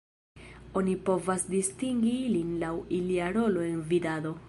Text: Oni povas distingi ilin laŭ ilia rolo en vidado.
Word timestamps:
Oni 0.81 0.95
povas 1.09 1.45
distingi 1.55 2.17
ilin 2.23 2.57
laŭ 2.65 2.75
ilia 3.01 3.33
rolo 3.41 3.67
en 3.73 3.83
vidado. 3.95 4.39